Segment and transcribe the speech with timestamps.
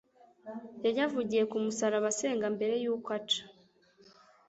[0.85, 3.41] yayavugiye ku musaraba asenga mbere y’uko aca